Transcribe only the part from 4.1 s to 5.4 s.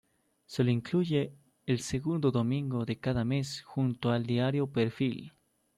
diario Perfil.